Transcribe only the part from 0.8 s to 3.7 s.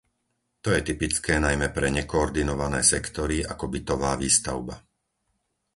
typické najmä pre nekoordinované sektory, ako